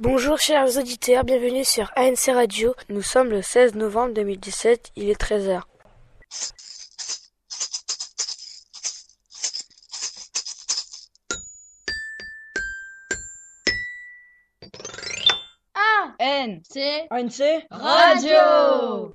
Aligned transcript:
Bonjour 0.00 0.38
chers 0.38 0.78
auditeurs, 0.78 1.24
bienvenue 1.24 1.64
sur 1.64 1.90
ANC 1.96 2.26
Radio. 2.32 2.72
Nous 2.88 3.02
sommes 3.02 3.30
le 3.30 3.42
16 3.42 3.74
novembre 3.74 4.14
2017, 4.14 4.92
il 4.94 5.10
est 5.10 5.20
13h. 5.20 5.62
ANC 16.20 17.08
ANC 17.10 17.66
Radio 17.72 19.12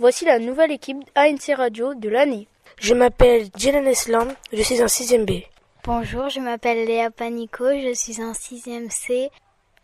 Voici 0.00 0.24
la 0.24 0.40
nouvelle 0.40 0.72
équipe 0.72 0.98
ANC 1.14 1.54
Radio 1.56 1.94
de 1.94 2.08
l'année. 2.08 2.48
Je 2.80 2.94
m'appelle 2.94 3.46
Jelan 3.56 3.84
Eslam, 3.84 4.34
je 4.52 4.62
suis 4.62 4.82
en 4.82 4.86
6ème 4.86 5.24
B. 5.24 5.44
Bonjour, 5.86 6.28
je 6.28 6.40
m'appelle 6.40 6.84
Léa 6.84 7.12
Panico, 7.12 7.64
je 7.70 7.94
suis 7.94 8.20
en 8.20 8.32
6ème 8.32 8.90
C 8.90 9.30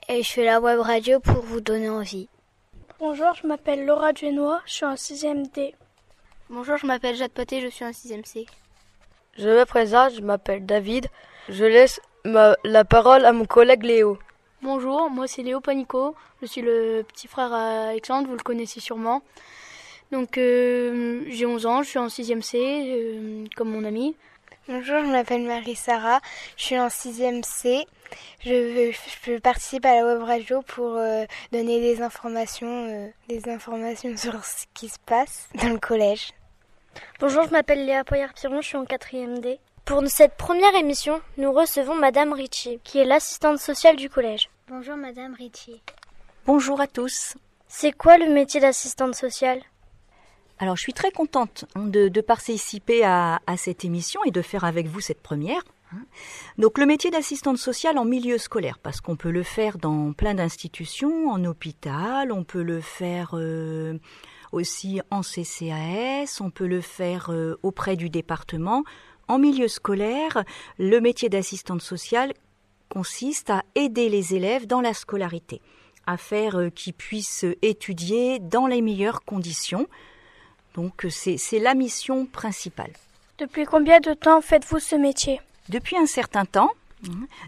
et 0.09 0.23
je 0.25 0.33
fais 0.33 0.45
la 0.45 0.61
web 0.61 0.81
radio 0.81 1.21
pour 1.21 1.43
vous 1.43 1.61
donner 1.61 1.89
envie. 1.89 2.29
Bonjour, 2.99 3.33
je 3.41 3.47
m'appelle 3.47 3.87
Laura 3.87 4.13
Genois, 4.13 4.61
je 4.67 4.73
suis 4.73 4.85
en 4.85 4.95
6ème 4.95 5.49
D. 5.55 5.77
Bonjour, 6.51 6.77
je 6.77 6.89
m'appelle 6.89 7.15
Jade 7.15 7.31
Poté, 7.31 7.61
je 7.61 7.69
suis 7.69 7.85
en 7.85 7.93
6ème 7.93 8.25
C. 8.25 8.47
Je 9.39 9.49
me 9.49 9.65
présente, 9.65 10.15
je 10.15 10.23
m'appelle 10.23 10.67
David. 10.67 11.07
Je 11.49 11.65
laisse 11.65 12.01
ma, 12.25 12.57
la 12.65 12.85
parole 12.85 13.25
à 13.25 13.31
mon 13.31 13.45
collègue 13.45 13.85
Léo. 13.85 14.19
Bonjour, 14.61 15.09
moi 15.09 15.29
c'est 15.29 15.45
Léo 15.45 15.61
Panico, 15.61 16.17
je 16.41 16.47
suis 16.47 16.63
le 16.63 17.05
petit 17.07 17.29
frère 17.29 17.53
à 17.53 17.91
Alexandre, 17.91 18.27
vous 18.27 18.37
le 18.37 18.43
connaissez 18.43 18.81
sûrement. 18.81 19.23
Donc 20.11 20.37
euh, 20.37 21.23
j'ai 21.29 21.47
11 21.47 21.65
ans, 21.67 21.85
je 21.85 21.91
suis 21.91 22.01
en 22.01 22.09
6ème 22.09 22.43
C, 22.43 22.59
euh, 22.59 23.45
comme 23.55 23.71
mon 23.71 23.85
ami. 23.85 24.17
Bonjour, 24.69 25.01
je 25.05 25.11
m'appelle 25.11 25.43
Marie-Sara, 25.43 26.21
je 26.57 26.63
suis 26.63 26.79
en 26.79 26.87
6ème 26.87 27.43
C. 27.43 27.85
Je, 28.45 28.93
je, 29.27 29.39
participe 29.39 29.85
à 29.85 29.97
la 29.97 30.05
web 30.05 30.23
radio 30.23 30.63
pour 30.63 30.99
euh, 30.99 31.25
donner 31.51 31.81
des 31.81 32.01
informations, 32.01 32.87
euh, 32.89 33.09
des 33.29 33.49
informations 33.49 34.17
sur 34.17 34.45
ce 34.45 34.67
qui 34.73 34.89
se 34.89 35.01
passe 35.05 35.49
dans 35.61 35.71
le 35.71 35.81
collège. 35.81 36.31
Bonjour, 37.19 37.43
je 37.43 37.51
m'appelle 37.51 37.85
Léa 37.85 38.05
Poyard-Piron, 38.05 38.61
je 38.61 38.69
suis 38.69 38.77
en 38.77 38.85
4ème 38.85 39.41
D. 39.41 39.59
Pour 39.85 40.07
cette 40.07 40.37
première 40.37 40.77
émission, 40.77 41.21
nous 41.39 41.53
recevons 41.53 41.97
Madame 41.97 42.33
Ritchie, 42.33 42.79
qui 42.85 42.99
est 42.99 43.05
l'assistante 43.05 43.59
sociale 43.59 43.97
du 43.97 44.09
collège. 44.09 44.49
Bonjour 44.69 44.95
Madame 44.95 45.35
Ritchie. 45.35 45.83
Bonjour 46.47 46.81
à 46.81 46.87
tous. 46.87 47.35
C'est 47.67 47.91
quoi 47.91 48.17
le 48.17 48.33
métier 48.33 48.61
d'assistante 48.61 49.17
sociale? 49.17 49.61
Alors, 50.63 50.77
je 50.77 50.83
suis 50.83 50.93
très 50.93 51.11
contente 51.11 51.65
hein, 51.75 51.89
de, 51.89 52.21
participer 52.21 53.03
à, 53.03 53.41
à, 53.49 53.57
cette 53.57 53.85
émission 53.85 54.21
et 54.25 54.31
de 54.31 54.43
faire 54.43 54.63
avec 54.63 54.87
vous 54.87 55.01
cette 55.01 55.21
première. 55.21 55.61
Hein. 55.93 56.05
Donc, 56.57 56.79
le 56.79 56.87
métier 56.87 57.11
d'assistante 57.11 57.59
sociale 57.59 57.99
en 57.99 58.05
milieu 58.05 58.39
scolaire, 58.39 58.79
parce 58.79 59.01
qu'on 59.01 59.17
peut 59.17 59.33
le 59.33 59.43
faire 59.43 59.77
dans 59.77 60.13
plein 60.13 60.35
d'institutions, 60.35 61.31
en 61.31 61.45
hôpital, 61.47 62.31
on 62.31 62.45
peut 62.45 62.63
le 62.63 62.81
faire 62.81 63.31
euh, 63.33 63.99
aussi 64.53 65.01
en 65.11 65.23
CCAS, 65.23 66.41
on 66.41 66.51
peut 66.51 66.69
le 66.69 66.81
faire 66.81 67.31
euh, 67.31 67.59
auprès 67.65 67.97
du 67.97 68.09
département. 68.09 68.85
En 69.27 69.41
milieu 69.41 69.67
scolaire, 69.67 70.45
le 70.79 71.01
métier 71.01 71.29
d'assistante 71.29 71.83
sociale 71.83 72.35
consiste 72.89 73.51
à 73.51 73.65
aider 73.75 74.09
les 74.09 74.37
élèves 74.37 74.69
dans 74.69 74.81
la 74.81 74.95
scolarité, 74.95 75.61
à 76.07 76.17
faire 76.17 76.55
euh, 76.55 76.71
qu'ils 76.71 76.95
puissent 76.95 77.47
étudier 77.63 78.39
dans 78.39 78.69
les 78.69 78.81
meilleures 78.81 79.25
conditions. 79.25 79.89
Donc 80.75 81.07
c'est 81.11 81.59
la 81.59 81.75
mission 81.75 82.27
principale. 82.27 82.93
Depuis 83.39 83.65
combien 83.65 84.01
de 84.01 84.15
temps 84.15 84.41
faites-vous 84.41 84.79
ce 84.79 84.97
métier? 84.97 85.41
Depuis 85.69 85.97
un 85.97 86.07
certain 86.07 86.45
temps. 86.45 86.71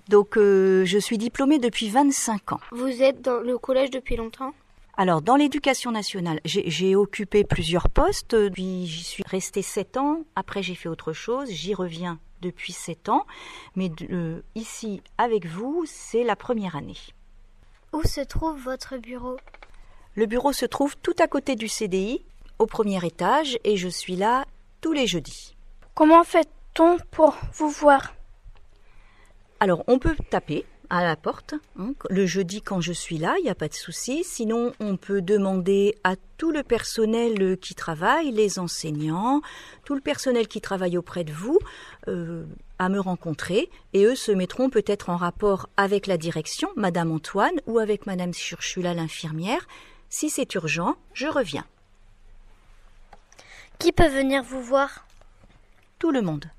Donc 0.08 0.36
euh, 0.36 0.84
je 0.84 0.98
suis 0.98 1.18
diplômée 1.18 1.58
depuis 1.58 1.88
25 1.88 2.52
ans. 2.52 2.60
Vous 2.72 3.02
êtes 3.02 3.22
dans 3.22 3.40
le 3.40 3.58
collège 3.58 3.90
depuis 3.90 4.16
longtemps? 4.16 4.52
Alors, 4.96 5.22
dans 5.22 5.34
l'éducation 5.34 5.90
nationale, 5.90 6.40
j'ai 6.44 6.94
occupé 6.94 7.42
plusieurs 7.42 7.90
postes, 7.90 8.50
puis 8.50 8.86
j'y 8.86 9.02
suis 9.02 9.24
restée 9.26 9.62
sept 9.62 9.96
ans. 9.96 10.20
Après, 10.36 10.62
j'ai 10.62 10.76
fait 10.76 10.88
autre 10.88 11.12
chose. 11.12 11.50
J'y 11.50 11.74
reviens 11.74 12.20
depuis 12.42 12.72
sept 12.72 13.08
ans. 13.08 13.26
Mais 13.74 13.90
euh, 14.10 14.40
ici, 14.54 15.02
avec 15.18 15.46
vous, 15.46 15.82
c'est 15.86 16.22
la 16.22 16.36
première 16.36 16.76
année. 16.76 16.96
Où 17.92 18.04
se 18.04 18.20
trouve 18.20 18.56
votre 18.60 18.96
bureau? 18.96 19.36
Le 20.14 20.26
bureau 20.26 20.52
se 20.52 20.66
trouve 20.66 20.96
tout 20.96 21.16
à 21.18 21.26
côté 21.26 21.56
du 21.56 21.66
CDI, 21.66 22.24
au 22.58 22.66
premier 22.66 23.04
étage, 23.04 23.58
et 23.64 23.76
je 23.76 23.88
suis 23.88 24.16
là 24.16 24.44
tous 24.80 24.92
les 24.92 25.06
jeudis. 25.06 25.54
Comment 25.94 26.24
fait-on 26.24 26.98
pour 27.10 27.36
vous 27.52 27.70
voir? 27.70 28.14
Alors, 29.60 29.84
on 29.86 29.98
peut 29.98 30.16
taper 30.30 30.66
à 30.90 31.02
la 31.02 31.16
porte. 31.16 31.54
Hein, 31.78 31.94
le 32.10 32.26
jeudi, 32.26 32.62
quand 32.62 32.80
je 32.80 32.92
suis 32.92 33.18
là, 33.18 33.34
il 33.38 33.44
n'y 33.44 33.50
a 33.50 33.54
pas 33.54 33.68
de 33.68 33.74
souci. 33.74 34.24
Sinon, 34.24 34.72
on 34.80 34.96
peut 34.96 35.22
demander 35.22 35.94
à 36.04 36.14
tout 36.36 36.50
le 36.50 36.62
personnel 36.62 37.56
qui 37.58 37.74
travaille, 37.74 38.30
les 38.30 38.58
enseignants, 38.58 39.40
tout 39.84 39.94
le 39.94 40.00
personnel 40.00 40.48
qui 40.48 40.60
travaille 40.60 40.98
auprès 40.98 41.24
de 41.24 41.32
vous, 41.32 41.58
euh, 42.08 42.44
à 42.78 42.88
me 42.88 43.00
rencontrer. 43.00 43.70
Et 43.92 44.04
eux 44.04 44.16
se 44.16 44.32
mettront 44.32 44.70
peut-être 44.70 45.10
en 45.10 45.16
rapport 45.16 45.68
avec 45.76 46.06
la 46.06 46.16
direction, 46.16 46.68
Madame 46.76 47.10
Antoine, 47.10 47.60
ou 47.66 47.78
avec 47.78 48.06
Madame 48.06 48.34
Churchula, 48.34 48.94
l'infirmière. 48.94 49.66
Si 50.10 50.30
c'est 50.30 50.54
urgent, 50.54 50.96
je 51.12 51.26
reviens. 51.26 51.64
Qui 53.78 53.92
peut 53.92 54.08
venir 54.08 54.42
vous 54.42 54.62
voir? 54.62 55.06
Tout 55.98 56.10
le 56.10 56.22
monde 56.22 56.50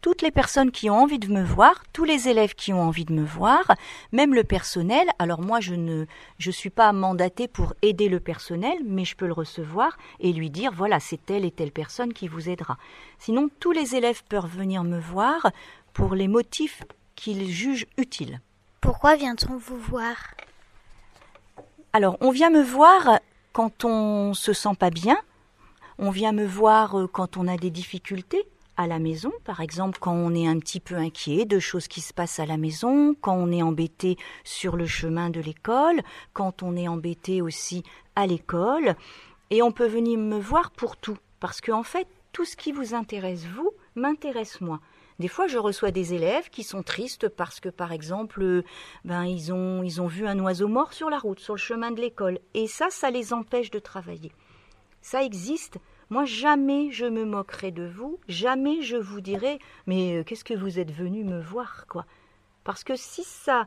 toutes 0.00 0.22
les 0.22 0.30
personnes 0.30 0.70
qui 0.70 0.88
ont 0.88 0.96
envie 0.96 1.18
de 1.18 1.28
me 1.28 1.42
voir, 1.42 1.84
tous 1.92 2.04
les 2.04 2.28
élèves 2.28 2.54
qui 2.54 2.72
ont 2.72 2.82
envie 2.82 3.04
de 3.04 3.12
me 3.12 3.24
voir, 3.24 3.74
même 4.12 4.34
le 4.34 4.44
personnel. 4.44 5.06
Alors 5.18 5.40
moi, 5.40 5.60
je 5.60 5.74
ne 5.74 6.06
je 6.38 6.50
suis 6.50 6.70
pas 6.70 6.92
mandatée 6.92 7.48
pour 7.48 7.74
aider 7.82 8.08
le 8.08 8.20
personnel, 8.20 8.78
mais 8.84 9.04
je 9.04 9.16
peux 9.16 9.26
le 9.26 9.32
recevoir 9.32 9.98
et 10.18 10.32
lui 10.32 10.50
dire 10.50 10.72
voilà, 10.72 11.00
c'est 11.00 11.24
telle 11.24 11.44
et 11.44 11.50
telle 11.50 11.72
personne 11.72 12.12
qui 12.12 12.28
vous 12.28 12.48
aidera. 12.48 12.78
Sinon, 13.18 13.50
tous 13.60 13.72
les 13.72 13.94
élèves 13.94 14.22
peuvent 14.24 14.46
venir 14.46 14.84
me 14.84 14.98
voir 14.98 15.50
pour 15.92 16.14
les 16.14 16.28
motifs 16.28 16.82
qu'ils 17.14 17.50
jugent 17.50 17.86
utiles. 17.98 18.40
Pourquoi 18.80 19.16
vient-on 19.16 19.56
vous 19.56 19.78
voir? 19.78 20.16
Alors, 21.92 22.16
on 22.20 22.30
vient 22.30 22.50
me 22.50 22.62
voir 22.62 23.18
quand 23.52 23.84
on 23.84 24.32
se 24.32 24.52
sent 24.52 24.74
pas 24.78 24.90
bien. 24.90 25.18
On 26.02 26.08
vient 26.08 26.32
me 26.32 26.46
voir 26.46 26.96
quand 27.12 27.36
on 27.36 27.46
a 27.46 27.58
des 27.58 27.68
difficultés 27.68 28.42
à 28.78 28.86
la 28.86 28.98
maison, 28.98 29.30
par 29.44 29.60
exemple 29.60 29.98
quand 30.00 30.14
on 30.14 30.34
est 30.34 30.46
un 30.46 30.58
petit 30.58 30.80
peu 30.80 30.94
inquiet 30.94 31.44
de 31.44 31.58
choses 31.58 31.88
qui 31.88 32.00
se 32.00 32.14
passent 32.14 32.38
à 32.38 32.46
la 32.46 32.56
maison, 32.56 33.14
quand 33.20 33.34
on 33.34 33.52
est 33.52 33.60
embêté 33.60 34.16
sur 34.42 34.76
le 34.76 34.86
chemin 34.86 35.28
de 35.28 35.40
l'école, 35.40 36.00
quand 36.32 36.62
on 36.62 36.74
est 36.74 36.88
embêté 36.88 37.42
aussi 37.42 37.82
à 38.16 38.26
l'école, 38.26 38.96
et 39.50 39.60
on 39.60 39.72
peut 39.72 39.86
venir 39.86 40.18
me 40.18 40.38
voir 40.38 40.70
pour 40.70 40.96
tout, 40.96 41.18
parce 41.38 41.60
qu'en 41.60 41.80
en 41.80 41.82
fait, 41.82 42.08
tout 42.32 42.46
ce 42.46 42.56
qui 42.56 42.72
vous 42.72 42.94
intéresse, 42.94 43.44
vous, 43.44 43.70
m'intéresse 43.94 44.62
moi. 44.62 44.80
Des 45.18 45.28
fois, 45.28 45.48
je 45.48 45.58
reçois 45.58 45.90
des 45.90 46.14
élèves 46.14 46.48
qui 46.48 46.62
sont 46.62 46.82
tristes 46.82 47.28
parce 47.28 47.60
que, 47.60 47.68
par 47.68 47.92
exemple, 47.92 48.62
ben, 49.04 49.24
ils 49.24 49.52
ont, 49.52 49.82
ils 49.82 50.00
ont 50.00 50.06
vu 50.06 50.26
un 50.26 50.38
oiseau 50.38 50.66
mort 50.66 50.94
sur 50.94 51.10
la 51.10 51.18
route, 51.18 51.40
sur 51.40 51.56
le 51.56 51.60
chemin 51.60 51.90
de 51.90 52.00
l'école. 52.00 52.38
Et 52.54 52.68
ça, 52.68 52.88
ça 52.88 53.10
les 53.10 53.34
empêche 53.34 53.70
de 53.70 53.78
travailler. 53.78 54.32
Ça 55.02 55.22
existe 55.22 55.78
moi, 56.10 56.24
jamais 56.24 56.90
je 56.90 57.06
me 57.06 57.24
moquerai 57.24 57.70
de 57.70 57.86
vous, 57.86 58.18
jamais 58.28 58.82
je 58.82 58.96
vous 58.96 59.20
dirai 59.20 59.58
mais 59.86 60.18
euh, 60.18 60.24
qu'est-ce 60.24 60.44
que 60.44 60.54
vous 60.54 60.78
êtes 60.78 60.90
venu 60.90 61.24
me 61.24 61.40
voir, 61.40 61.86
quoi? 61.88 62.04
Parce 62.64 62.84
que 62.84 62.96
si 62.96 63.22
ça, 63.24 63.66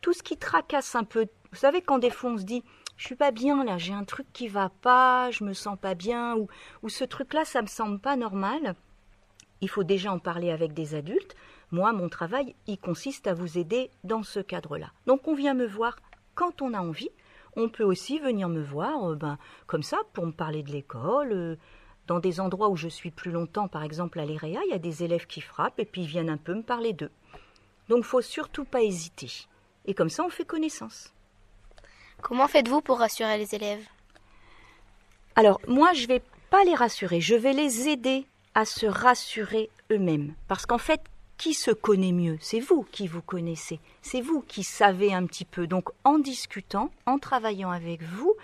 tout 0.00 0.12
ce 0.12 0.22
qui 0.22 0.36
tracasse 0.36 0.94
un 0.94 1.04
peu, 1.04 1.26
vous 1.52 1.58
savez, 1.58 1.82
quand 1.82 1.98
des 1.98 2.10
fois 2.10 2.30
on 2.30 2.38
se 2.38 2.44
dit 2.44 2.64
je 2.96 3.06
suis 3.06 3.14
pas 3.14 3.30
bien 3.30 3.64
là, 3.64 3.78
j'ai 3.78 3.92
un 3.92 4.04
truc 4.04 4.26
qui 4.32 4.48
va 4.48 4.68
pas, 4.68 5.30
je 5.30 5.44
me 5.44 5.52
sens 5.52 5.78
pas 5.80 5.94
bien, 5.94 6.36
ou, 6.36 6.48
ou 6.82 6.88
ce 6.88 7.04
truc-là, 7.04 7.44
ça 7.44 7.62
me 7.62 7.66
semble 7.66 7.98
pas 7.98 8.16
normal, 8.16 8.74
il 9.60 9.68
faut 9.68 9.84
déjà 9.84 10.12
en 10.12 10.18
parler 10.18 10.50
avec 10.50 10.74
des 10.74 10.94
adultes. 10.94 11.36
Moi, 11.70 11.92
mon 11.92 12.08
travail, 12.08 12.54
il 12.66 12.78
consiste 12.78 13.26
à 13.26 13.34
vous 13.34 13.58
aider 13.58 13.90
dans 14.04 14.22
ce 14.22 14.40
cadre-là. 14.40 14.92
Donc 15.06 15.26
on 15.28 15.34
vient 15.34 15.54
me 15.54 15.66
voir 15.66 15.96
quand 16.34 16.62
on 16.62 16.74
a 16.74 16.80
envie. 16.80 17.10
On 17.54 17.68
peut 17.68 17.84
aussi 17.84 18.18
venir 18.18 18.48
me 18.48 18.62
voir, 18.62 19.10
euh, 19.10 19.14
ben, 19.14 19.38
comme 19.66 19.82
ça, 19.82 19.98
pour 20.14 20.26
me 20.26 20.32
parler 20.32 20.62
de 20.62 20.72
l'école, 20.72 21.32
euh, 21.32 21.56
dans 22.12 22.20
des 22.20 22.40
endroits 22.40 22.68
où 22.68 22.76
je 22.76 22.88
suis 22.88 23.10
plus 23.10 23.30
longtemps, 23.30 23.68
par 23.68 23.84
exemple 23.84 24.20
à 24.20 24.26
l'EREA, 24.26 24.60
il 24.66 24.70
y 24.70 24.74
a 24.74 24.78
des 24.78 25.02
élèves 25.02 25.26
qui 25.26 25.40
frappent 25.40 25.80
et 25.80 25.86
puis 25.86 26.02
ils 26.02 26.06
viennent 26.06 26.28
un 26.28 26.36
peu 26.36 26.52
me 26.54 26.62
parler 26.62 26.92
d'eux. 26.92 27.10
Donc 27.88 28.04
faut 28.04 28.20
surtout 28.20 28.66
pas 28.66 28.82
hésiter. 28.82 29.46
Et 29.86 29.94
comme 29.94 30.10
ça, 30.10 30.22
on 30.22 30.28
fait 30.28 30.44
connaissance. 30.44 31.10
Comment 32.20 32.48
faites-vous 32.48 32.82
pour 32.82 32.98
rassurer 32.98 33.38
les 33.38 33.54
élèves? 33.54 33.82
Alors, 35.36 35.58
moi, 35.66 35.94
je 35.94 36.06
vais 36.06 36.22
pas 36.50 36.62
les 36.64 36.74
rassurer, 36.74 37.22
je 37.22 37.34
vais 37.34 37.54
les 37.54 37.88
aider 37.88 38.26
à 38.54 38.66
se 38.66 38.84
rassurer 38.84 39.70
eux-mêmes. 39.90 40.34
Parce 40.48 40.66
qu'en 40.66 40.76
fait, 40.76 41.00
qui 41.38 41.54
se 41.54 41.70
connaît 41.70 42.12
mieux? 42.12 42.36
C'est 42.42 42.60
vous 42.60 42.86
qui 42.92 43.06
vous 43.06 43.22
connaissez. 43.22 43.80
C'est 44.02 44.20
vous 44.20 44.42
qui 44.42 44.64
savez 44.64 45.14
un 45.14 45.24
petit 45.24 45.46
peu. 45.46 45.66
Donc, 45.66 45.88
en 46.04 46.18
discutant, 46.18 46.90
en 47.06 47.18
travaillant 47.18 47.70
avec 47.70 48.02
vous, 48.02 48.34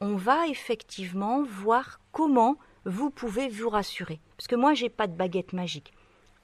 on 0.00 0.16
va 0.16 0.48
effectivement 0.48 1.44
voir 1.44 2.00
comment 2.10 2.56
vous 2.84 3.10
pouvez 3.10 3.48
vous 3.48 3.68
rassurer. 3.68 4.20
Parce 4.36 4.46
que 4.46 4.56
moi, 4.56 4.74
j'ai 4.74 4.88
pas 4.88 5.06
de 5.06 5.16
baguette 5.16 5.52
magique. 5.52 5.92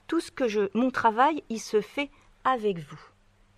Tout 0.06 0.20
ce 0.20 0.30
que 0.30 0.48
je, 0.48 0.68
mon 0.74 0.90
travail, 0.90 1.42
il 1.48 1.60
se 1.60 1.80
fait 1.80 2.10
avec 2.44 2.78
vous. 2.78 3.00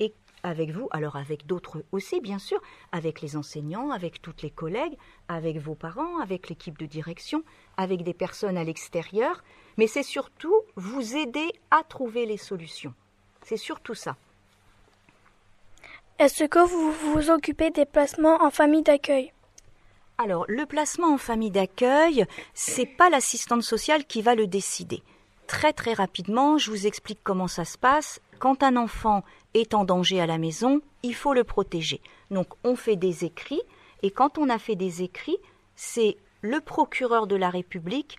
Et 0.00 0.12
avec 0.42 0.70
vous, 0.70 0.88
alors 0.90 1.16
avec 1.16 1.46
d'autres 1.46 1.84
aussi 1.92 2.20
bien 2.20 2.38
sûr, 2.38 2.60
avec 2.90 3.20
les 3.20 3.36
enseignants, 3.36 3.90
avec 3.90 4.20
toutes 4.20 4.42
les 4.42 4.50
collègues, 4.50 4.96
avec 5.28 5.58
vos 5.58 5.74
parents, 5.74 6.18
avec 6.18 6.48
l'équipe 6.48 6.78
de 6.78 6.86
direction, 6.86 7.42
avec 7.76 8.02
des 8.02 8.14
personnes 8.14 8.56
à 8.56 8.64
l'extérieur, 8.64 9.42
mais 9.78 9.86
c'est 9.86 10.02
surtout 10.02 10.54
vous 10.76 11.16
aider 11.16 11.48
à 11.70 11.82
trouver 11.84 12.26
les 12.26 12.36
solutions. 12.36 12.94
C'est 13.44 13.56
surtout 13.56 13.94
ça. 13.94 14.16
Est-ce 16.18 16.44
que 16.44 16.58
vous 16.58 16.92
vous 16.92 17.30
occupez 17.30 17.70
des 17.70 17.86
placements 17.86 18.42
en 18.44 18.50
famille 18.50 18.82
d'accueil? 18.82 19.32
Alors, 20.18 20.44
le 20.48 20.66
placement 20.66 21.14
en 21.14 21.18
famille 21.18 21.50
d'accueil, 21.50 22.26
c'est 22.54 22.86
pas 22.86 23.10
l'assistante 23.10 23.62
sociale 23.62 24.04
qui 24.04 24.22
va 24.22 24.34
le 24.34 24.46
décider. 24.46 25.02
Très 25.46 25.72
très 25.72 25.92
rapidement, 25.92 26.58
je 26.58 26.70
vous 26.70 26.86
explique 26.86 27.20
comment 27.22 27.48
ça 27.48 27.64
se 27.64 27.76
passe. 27.76 28.20
Quand 28.38 28.62
un 28.62 28.76
enfant 28.76 29.24
est 29.54 29.74
en 29.74 29.84
danger 29.84 30.20
à 30.20 30.26
la 30.26 30.38
maison, 30.38 30.80
il 31.02 31.14
faut 31.14 31.34
le 31.34 31.44
protéger. 31.44 32.00
Donc 32.30 32.48
on 32.64 32.76
fait 32.76 32.96
des 32.96 33.24
écrits 33.24 33.62
et 34.02 34.10
quand 34.10 34.38
on 34.38 34.48
a 34.48 34.58
fait 34.58 34.76
des 34.76 35.02
écrits, 35.02 35.38
c'est 35.76 36.16
le 36.40 36.60
procureur 36.60 37.26
de 37.26 37.36
la 37.36 37.50
République 37.50 38.18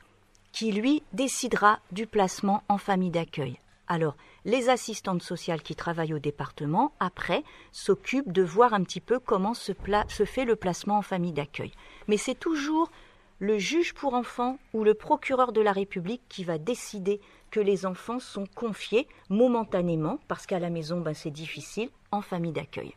qui 0.51 0.72
lui 0.72 1.04
décidera 1.13 1.80
du 1.92 2.06
placement 2.07 2.63
en 2.69 2.78
famille 2.78 3.12
d'accueil. 3.12 3.60
Alors, 3.94 4.16
les 4.44 4.69
assistantes 4.69 5.22
sociales 5.22 5.62
qui 5.62 5.75
travaillent 5.75 6.16
au 6.16 6.19
département, 6.19 6.94
après, 7.00 7.44
s'occupent 7.72 8.31
de 8.31 8.42
voir 8.42 8.74
un 8.74 8.84
petit 8.84 9.00
peu 9.00 9.19
comment 9.19 9.54
se, 9.54 9.72
se 10.07 10.25
fait 10.25 10.45
le 10.45 10.56
placement 10.56 10.98
en 10.98 11.04
famille 11.04 11.31
d'accueil. 11.31 11.72
Mais 12.07 12.18
c'est 12.18 12.34
toujours 12.34 12.90
le 13.38 13.60
juge 13.60 13.94
pour 13.94 14.16
enfants 14.16 14.57
ou 14.74 14.84
le 14.84 14.95
procureur 14.95 15.51
de 15.51 15.62
la 15.62 15.72
République 15.72 16.24
qui 16.28 16.44
va 16.44 16.57
décider 16.57 17.22
que 17.51 17.60
les 17.60 17.86
enfants 17.86 18.18
sont 18.18 18.48
confiés 18.56 19.07
momentanément, 19.30 20.18
parce 20.28 20.48
qu'à 20.48 20.57
la 20.57 20.72
maison 20.72 21.00
ben, 21.00 21.13
c'est 21.13 21.30
difficile, 21.30 21.92
en 22.10 22.24
famille 22.24 22.51
d'accueil. 22.51 22.95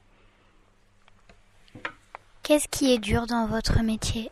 Qu'est-ce 2.43 2.69
qui 2.69 2.95
est 2.95 2.99
dur 2.99 3.27
dans 3.27 3.47
votre 3.47 3.83
métier? 3.83 4.31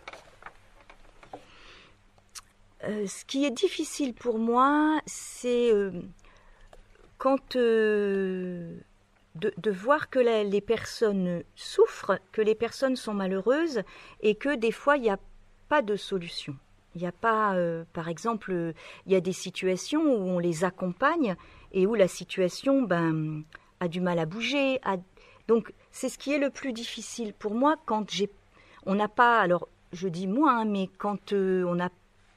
Euh, 2.84 3.06
Ce 3.06 3.26
qui 3.26 3.44
est 3.44 3.50
difficile 3.50 4.14
pour 4.14 4.38
moi, 4.38 4.98
c'est 5.04 5.70
euh, 5.70 5.90
quand 7.18 7.56
euh, 7.56 8.76
de, 9.34 9.70
voir 9.70 10.10
que 10.10 10.18
les 10.18 10.60
personnes 10.60 11.42
souffrent, 11.54 12.18
que 12.32 12.42
les 12.42 12.54
personnes 12.54 12.96
sont 12.96 13.14
malheureuses 13.14 13.82
et 14.20 14.34
que 14.34 14.54
des 14.54 14.72
fois 14.72 14.96
il 14.96 15.02
n'y 15.02 15.10
a 15.10 15.18
pas 15.68 15.82
de 15.82 15.96
solution. 15.96 16.56
Il 16.94 17.00
n'y 17.00 17.08
a 17.08 17.12
pas, 17.12 17.56
euh, 17.56 17.84
par 17.92 18.08
exemple, 18.08 18.72
il 19.06 19.12
y 19.12 19.16
a 19.16 19.20
des 19.20 19.32
situations 19.32 20.02
où 20.02 20.28
on 20.28 20.38
les 20.38 20.62
accompagne 20.62 21.34
et 21.72 21.86
où 21.86 21.94
la 21.96 22.06
situation 22.06 22.82
ben, 22.82 23.42
a 23.80 23.88
du 23.88 24.00
mal 24.00 24.20
à 24.20 24.26
bouger. 24.26 24.80
Donc 25.48 25.72
c'est 25.90 26.08
ce 26.08 26.18
qui 26.18 26.32
est 26.32 26.38
le 26.38 26.50
plus 26.50 26.72
difficile 26.72 27.34
pour 27.34 27.54
moi 27.54 27.76
quand 27.84 28.06
on 28.86 28.94
n'a 28.94 29.08
pas, 29.08 29.40
alors 29.40 29.68
je 29.92 30.08
dis 30.08 30.26
moi, 30.26 30.52
hein, 30.52 30.64
mais 30.64 30.88
quand 30.98 31.32
euh, 31.32 31.64
on 31.66 31.80
a 31.80 31.88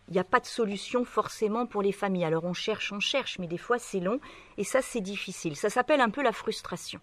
il 0.07 0.13
n'y 0.13 0.19
a 0.19 0.24
pas 0.24 0.39
de 0.39 0.45
solution 0.45 1.06
forcément 1.06 1.65
pour 1.65 1.81
les 1.81 1.92
familles. 1.92 2.25
Alors 2.25 2.45
on 2.45 2.54
cherche, 2.54 2.92
on 2.92 3.00
cherche, 3.00 3.39
mais 3.39 3.48
des 3.48 3.57
fois 3.57 3.80
c'est 3.80 4.00
long 4.00 4.19
et 4.57 4.63
ça 4.63 4.81
c'est 4.81 5.01
difficile. 5.01 5.56
Ça 5.56 5.69
s'appelle 5.69 6.01
un 6.01 6.09
peu 6.09 6.21
la 6.21 6.31
frustration. 6.31 7.00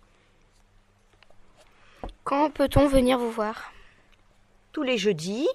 Quand 2.24 2.50
peut-on 2.50 2.88
venir 2.88 3.18
vous 3.18 3.30
voir? 3.30 3.72
Tous 4.72 4.82
les 4.82 4.98
jeudis, 4.98 5.46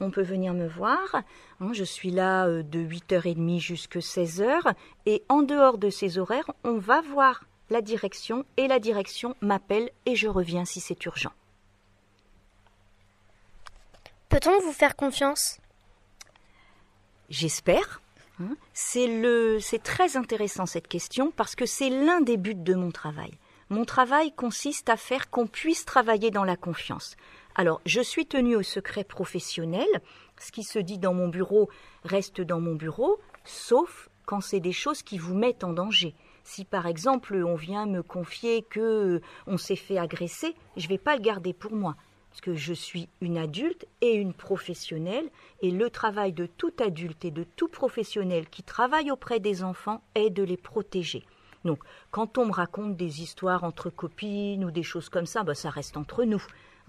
on 0.00 0.10
peut 0.10 0.22
venir 0.22 0.54
me 0.54 0.68
voir. 0.68 1.22
Hein, 1.60 1.72
je 1.72 1.84
suis 1.84 2.10
là 2.10 2.46
euh, 2.46 2.62
de 2.62 2.78
8h30 2.78 3.58
jusqu'à 3.58 4.00
16h. 4.00 4.74
Et 5.06 5.22
en 5.28 5.42
dehors 5.42 5.78
de 5.78 5.90
ces 5.90 6.18
horaires, 6.18 6.50
on 6.64 6.78
va 6.78 7.00
voir 7.00 7.44
la 7.70 7.80
direction 7.82 8.44
et 8.56 8.68
la 8.68 8.78
direction 8.78 9.34
m'appelle 9.40 9.90
et 10.06 10.16
je 10.16 10.28
reviens 10.28 10.64
si 10.64 10.80
c'est 10.80 11.04
urgent. 11.04 11.32
Peut-on 14.28 14.60
vous 14.60 14.72
faire 14.72 14.96
confiance? 14.96 15.58
J'espère. 17.28 18.00
Hein. 18.40 18.56
C'est 18.72 19.82
très 19.82 20.16
intéressant 20.16 20.66
cette 20.66 20.88
question 20.88 21.30
parce 21.30 21.54
que 21.54 21.66
c'est 21.66 21.90
l'un 21.90 22.20
des 22.20 22.36
buts 22.36 22.54
de 22.54 22.74
mon 22.74 22.90
travail. 22.90 23.32
Mon 23.70 23.84
travail 23.84 24.32
consiste 24.32 24.88
à 24.88 24.96
faire 24.96 25.28
qu'on 25.28 25.46
puisse 25.46 25.84
travailler 25.84 26.30
dans 26.30 26.44
la 26.44 26.56
confiance. 26.56 27.16
Alors, 27.54 27.82
je 27.84 28.00
suis 28.00 28.24
tenue 28.24 28.56
au 28.56 28.62
secret 28.62 29.04
professionnel. 29.04 29.88
Ce 30.38 30.52
qui 30.52 30.62
se 30.62 30.78
dit 30.78 30.98
dans 30.98 31.12
mon 31.12 31.28
bureau 31.28 31.68
reste 32.04 32.40
dans 32.40 32.60
mon 32.60 32.76
bureau, 32.76 33.20
sauf 33.44 34.08
quand 34.24 34.40
c'est 34.40 34.60
des 34.60 34.72
choses 34.72 35.02
qui 35.02 35.18
vous 35.18 35.34
mettent 35.34 35.64
en 35.64 35.72
danger. 35.72 36.14
Si 36.44 36.64
par 36.64 36.86
exemple 36.86 37.34
on 37.44 37.56
vient 37.56 37.84
me 37.84 38.02
confier 38.02 38.62
que 38.62 39.20
on 39.46 39.58
s'est 39.58 39.76
fait 39.76 39.98
agresser, 39.98 40.54
je 40.76 40.84
ne 40.84 40.88
vais 40.88 40.98
pas 40.98 41.16
le 41.16 41.20
garder 41.20 41.52
pour 41.52 41.72
moi 41.72 41.96
parce 42.38 42.54
que 42.54 42.54
je 42.54 42.72
suis 42.72 43.08
une 43.20 43.36
adulte 43.36 43.84
et 44.00 44.14
une 44.14 44.32
professionnelle 44.32 45.28
et 45.60 45.72
le 45.72 45.90
travail 45.90 46.32
de 46.32 46.46
tout 46.46 46.72
adulte 46.78 47.24
et 47.24 47.32
de 47.32 47.42
tout 47.42 47.66
professionnel 47.66 48.48
qui 48.48 48.62
travaille 48.62 49.10
auprès 49.10 49.40
des 49.40 49.64
enfants 49.64 50.04
est 50.14 50.30
de 50.30 50.44
les 50.44 50.56
protéger. 50.56 51.24
Donc, 51.64 51.80
quand 52.12 52.38
on 52.38 52.46
me 52.46 52.52
raconte 52.52 52.96
des 52.96 53.22
histoires 53.22 53.64
entre 53.64 53.90
copines 53.90 54.64
ou 54.64 54.70
des 54.70 54.84
choses 54.84 55.08
comme 55.08 55.26
ça, 55.26 55.42
bah, 55.42 55.56
ça 55.56 55.68
reste 55.68 55.96
entre 55.96 56.22
nous. 56.22 56.40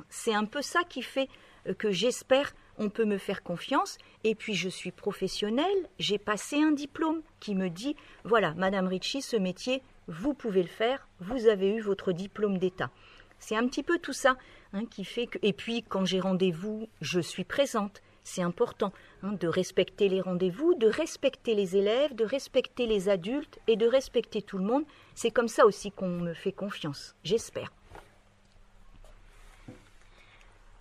C'est 0.07 0.35
un 0.35 0.45
peu 0.45 0.61
ça 0.61 0.83
qui 0.87 1.01
fait 1.01 1.29
euh, 1.67 1.73
que 1.73 1.89
j'espère 1.89 2.53
on 2.77 2.89
peut 2.89 3.05
me 3.05 3.17
faire 3.17 3.41
confiance. 3.41 3.97
Et 4.23 4.35
puis 4.35 4.53
je 4.53 4.69
suis 4.69 4.91
professionnelle, 4.91 5.89
j'ai 5.97 6.19
passé 6.19 6.61
un 6.61 6.71
diplôme 6.71 7.21
qui 7.39 7.55
me 7.55 7.69
dit 7.69 7.95
voilà, 8.23 8.53
Madame 8.53 8.87
Ritchie, 8.87 9.23
ce 9.23 9.35
métier, 9.35 9.81
vous 10.07 10.35
pouvez 10.35 10.61
le 10.61 10.69
faire, 10.69 11.07
vous 11.19 11.47
avez 11.47 11.75
eu 11.75 11.81
votre 11.81 12.11
diplôme 12.11 12.59
d'État. 12.59 12.91
C'est 13.39 13.55
un 13.55 13.67
petit 13.67 13.83
peu 13.83 13.99
tout 13.99 14.13
ça 14.13 14.37
hein, 14.73 14.85
qui 14.85 15.03
fait 15.03 15.27
que. 15.27 15.39
Et 15.41 15.53
puis 15.53 15.83
quand 15.83 16.05
j'ai 16.05 16.19
rendez-vous, 16.19 16.87
je 17.01 17.19
suis 17.19 17.43
présente. 17.43 18.01
C'est 18.23 18.43
important 18.43 18.93
hein, 19.23 19.31
de 19.31 19.47
respecter 19.47 20.07
les 20.09 20.21
rendez-vous, 20.21 20.75
de 20.75 20.87
respecter 20.87 21.55
les 21.55 21.75
élèves, 21.77 22.13
de 22.15 22.25
respecter 22.25 22.85
les 22.85 23.09
adultes 23.09 23.59
et 23.67 23.75
de 23.75 23.87
respecter 23.87 24.41
tout 24.41 24.57
le 24.57 24.65
monde. 24.65 24.83
C'est 25.15 25.31
comme 25.31 25.47
ça 25.47 25.65
aussi 25.65 25.91
qu'on 25.91 26.09
me 26.09 26.33
fait 26.33 26.51
confiance, 26.51 27.15
j'espère. 27.23 27.71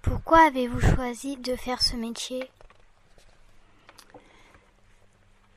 Pourquoi 0.03 0.47
avez-vous 0.47 0.81
choisi 0.81 1.37
de 1.37 1.57
faire 1.57 1.83
ce 1.83 1.97
métier? 1.97 2.51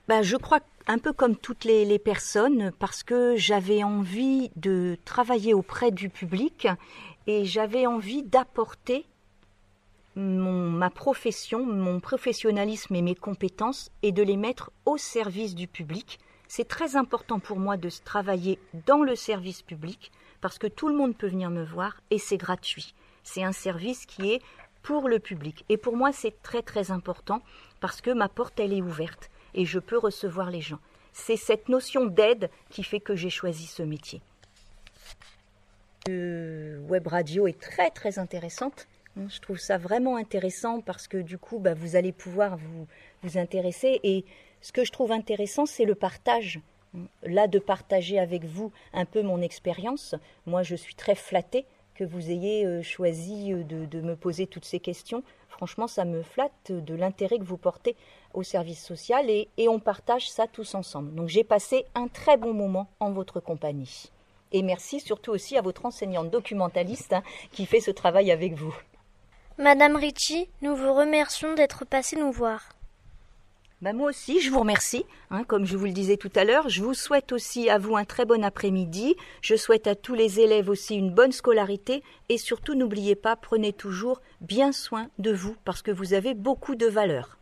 Bah, 0.08 0.22
Je 0.22 0.36
crois 0.36 0.60
un 0.88 0.98
peu 0.98 1.14
comme 1.14 1.36
toutes 1.36 1.64
les, 1.64 2.00
personnes, 2.00 2.72
parce 2.80 3.04
que 3.04 3.36
j'avais 3.36 3.84
envie 3.84 4.52
de 4.56 4.98
travailler 5.06 5.54
auprès 5.54 5.92
du 5.92 6.10
public 6.10 6.68
et 7.28 7.46
j'avais 7.46 7.86
envie 7.86 8.24
d'apporter 8.24 9.06
ma 10.16 10.90
profession, 10.90 11.66
mon 11.66 12.00
professionnalisme 12.00 12.96
et 12.96 13.02
mes 13.02 13.16
compétences 13.16 13.92
et 14.02 14.12
de 14.12 14.24
les 14.24 14.38
mettre 14.38 14.72
au 14.86 14.98
service 14.98 15.56
du 15.56 15.68
public. 15.68 16.20
C'est 16.48 16.68
très 16.68 16.98
important 16.98 17.40
pour 17.40 17.60
moi 17.60 17.78
de 17.78 17.90
travailler 18.04 18.60
dans 18.86 19.04
le 19.04 19.16
service 19.16 19.62
public 19.62 20.12
parce 20.42 20.58
que 20.58 20.68
tout 20.68 20.90
le 20.90 20.96
monde 20.96 21.16
peut 21.16 21.30
venir 21.30 21.50
me 21.50 21.64
voir 21.64 22.02
et 22.10 22.18
c'est 22.18 22.38
gratuit. 22.38 22.94
C'est 23.24 23.44
un 23.44 23.54
service 23.54 24.06
qui 24.06 24.32
est 24.34 24.42
pour 24.82 25.08
le 25.08 25.20
public. 25.20 25.64
Et 25.70 25.78
pour 25.78 25.96
moi, 25.96 26.12
c'est 26.12 26.42
très 26.42 26.62
très 26.62 26.92
important 26.92 27.42
parce 27.80 28.02
que 28.02 28.12
ma 28.12 28.28
porte, 28.28 28.60
elle 28.60 28.74
est 28.74 28.82
ouverte 28.82 29.30
et 29.54 29.66
je 29.66 29.80
peux 29.80 29.98
recevoir 29.98 30.50
les 30.50 30.62
gens. 30.62 30.80
C'est 31.14 31.38
cette 31.38 31.70
notion 31.70 32.06
d'aide 32.06 32.50
qui 32.70 32.84
fait 32.84 33.00
que 33.00 33.16
j'ai 33.16 33.30
choisi 33.30 33.66
ce 33.66 33.84
métier. 33.84 34.22
Le 36.08 36.80
web 36.88 37.08
radio 37.08 37.48
est 37.48 37.60
très 37.60 37.90
très 37.90 38.18
intéressante. 38.18 38.88
Je 39.16 39.40
trouve 39.40 39.60
ça 39.60 39.78
vraiment 39.78 40.16
intéressant 40.16 40.82
parce 40.82 41.08
que 41.08 41.18
du 41.18 41.38
coup, 41.38 41.60
bah, 41.60 41.74
vous 41.74 41.96
allez 41.96 42.14
pouvoir 42.14 42.58
vous, 42.58 42.88
vous 43.24 43.38
intéresser. 43.38 44.00
Et 44.04 44.26
ce 44.62 44.72
que 44.72 44.86
je 44.86 44.92
trouve 44.92 45.12
intéressant, 45.12 45.66
c'est 45.66 45.86
le 45.86 45.96
partage. 45.96 46.60
Là, 47.24 47.48
de 47.48 47.60
partager 47.60 48.20
avec 48.20 48.44
vous 48.44 48.72
un 48.94 49.06
peu 49.06 49.22
mon 49.22 49.42
expérience. 49.42 50.16
Moi, 50.46 50.64
je 50.64 50.76
suis 50.76 50.96
très 50.96 51.16
flattée 51.16 51.66
que 51.96 52.04
vous 52.04 52.32
ayez 52.32 52.66
euh, 52.66 52.82
choisi 52.82 53.54
euh, 53.54 53.64
de, 53.64 54.02
me 54.02 54.16
poser 54.16 54.48
toutes 54.48 54.66
ces 54.66 54.80
questions. 54.80 55.24
Franchement, 55.62 55.86
ça 55.86 56.06
me 56.06 56.24
flatte 56.24 56.72
de 56.72 56.96
l'intérêt 56.96 57.38
que 57.38 57.44
vous 57.44 57.56
portez 57.56 57.96
au 58.34 58.42
service 58.42 58.84
social 58.84 59.30
et, 59.30 59.48
on 59.60 59.78
partage 59.78 60.28
ça 60.28 60.48
tous 60.48 60.74
ensemble. 60.74 61.14
Donc 61.14 61.28
j'ai 61.28 61.44
passé 61.44 61.86
un 61.94 62.08
très 62.08 62.36
bon 62.36 62.52
moment 62.52 62.88
en 63.00 63.12
votre 63.12 63.40
compagnie. 63.40 64.10
Et 64.52 64.64
merci 64.64 65.00
surtout 65.00 65.30
aussi 65.30 65.60
à 65.60 65.62
votre 65.62 65.86
enseignante 65.86 66.32
documentaliste 66.32 67.14
hein, 67.14 67.22
qui 67.52 67.68
fait 67.68 67.80
ce 67.80 67.92
travail 67.92 68.32
avec 68.32 68.54
vous. 68.54 68.76
Madame 69.60 69.98
Ritchie, 69.98 70.50
nous 70.64 70.76
vous 70.76 70.96
remercions 70.96 71.54
d'être 71.54 71.86
passée 71.86 72.16
nous 72.16 72.32
voir. 72.32 72.70
Bah, 73.82 73.94
moi 73.94 74.10
aussi, 74.10 74.42
je 74.42 74.52
vous 74.52 74.60
remercie. 74.60 75.06
Hein, 75.32 75.44
comme 75.44 75.66
je 75.66 75.76
vous 75.76 75.86
le 75.86 75.92
disais 75.92 76.18
tout 76.18 76.30
à 76.36 76.44
l'heure, 76.44 76.70
je 76.70 76.84
vous 76.84 76.94
souhaite 76.94 77.32
aussi 77.32 77.68
à 77.68 77.80
vous 77.80 77.96
un 77.96 78.06
très 78.06 78.26
bon 78.26 78.44
après-midi. 78.44 79.16
Je 79.42 79.56
souhaite 79.56 79.88
à 79.88 79.96
tous 79.96 80.14
les 80.14 80.40
élèves 80.40 80.70
aussi 80.70 80.96
une 80.96 81.12
bonne 81.12 81.32
scolarité 81.32 82.04
et 82.30 82.38
surtout 82.38 82.76
n'oubliez 82.76 83.16
pas, 83.16 83.36
prenez 83.36 83.74
toujours 83.74 84.22
bien 84.40 84.72
soin 84.72 85.08
de 85.18 85.32
vous 85.32 85.56
parce 85.66 85.82
que 85.82 85.90
vous 85.90 86.14
avez 86.14 86.36
beaucoup 86.36 86.76
de 86.76 86.86
valeur. 86.86 87.41